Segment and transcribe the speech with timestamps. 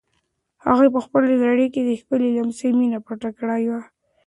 [0.65, 3.79] هغې په خپل زړه کې د خپل لمسي مینه پټه کړې وه.